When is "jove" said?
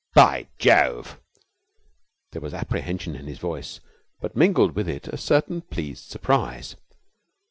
0.57-1.19